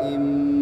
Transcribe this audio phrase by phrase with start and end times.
[0.00, 0.57] إما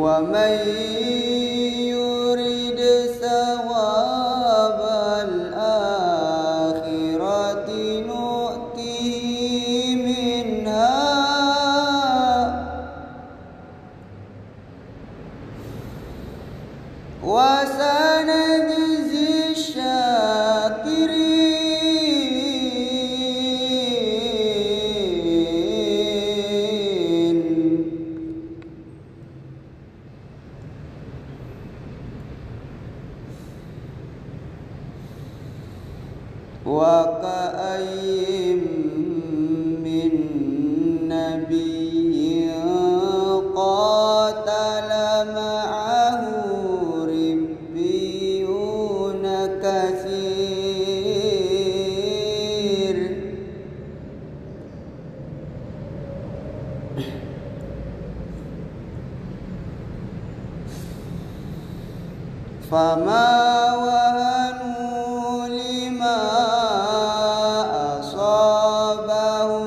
[0.00, 1.29] ومن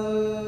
[0.03, 0.42] love.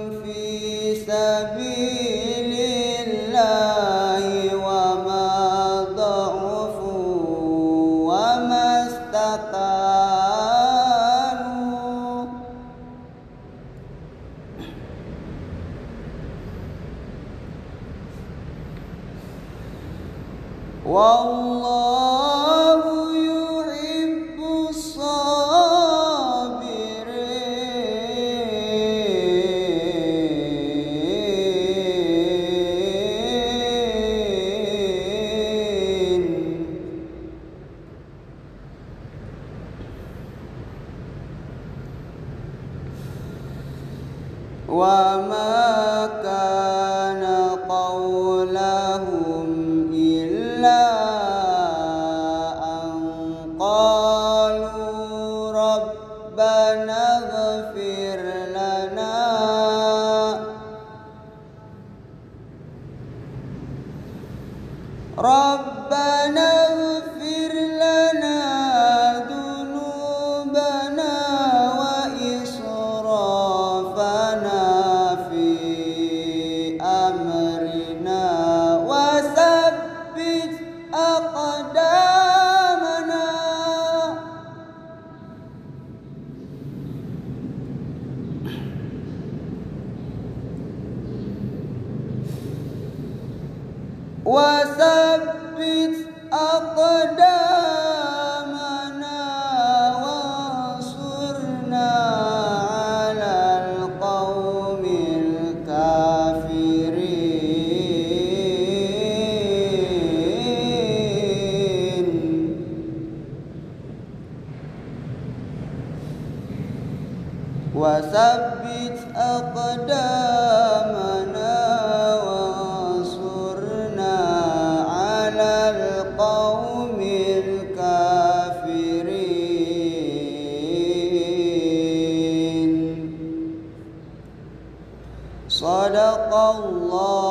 [136.51, 137.24] الله.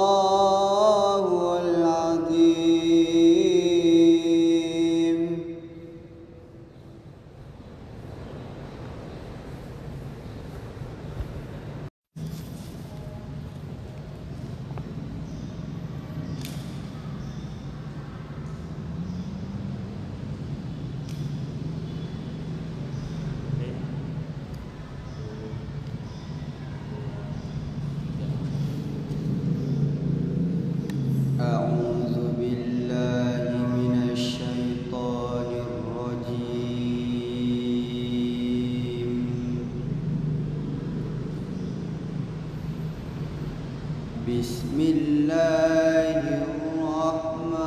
[44.28, 46.16] بسم الله
[46.48, 47.64] الرحمن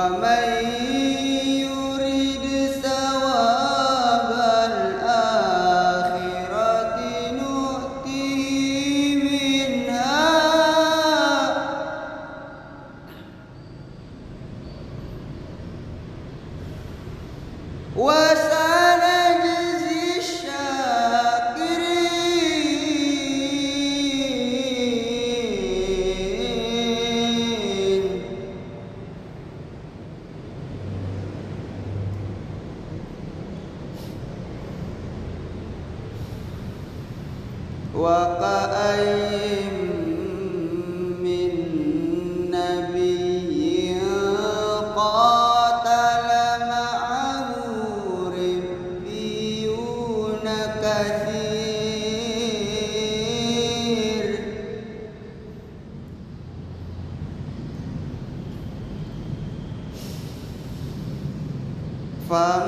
[0.00, 0.80] ومن
[62.30, 62.59] Fa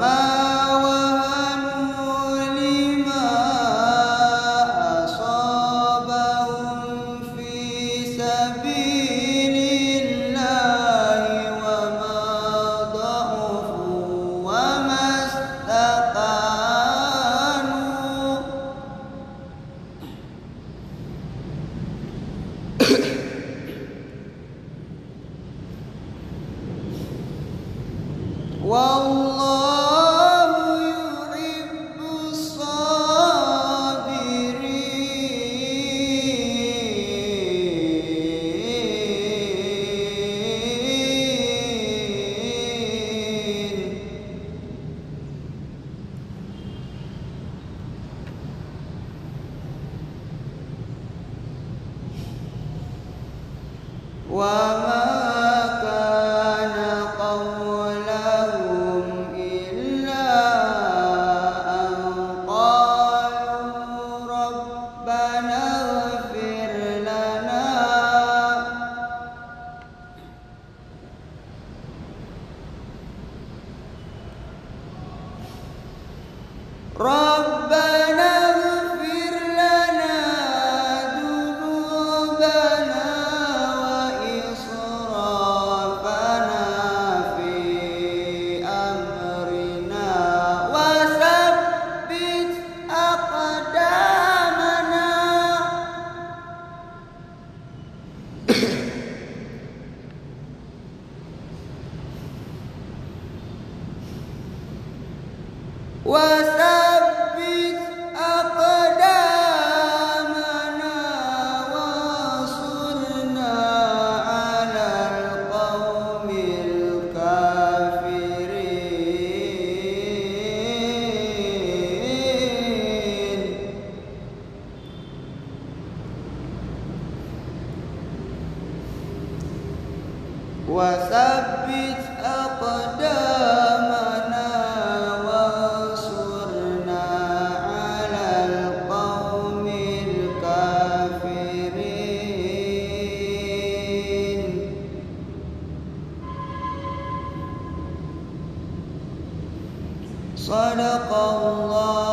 [150.53, 152.12] صدق الله.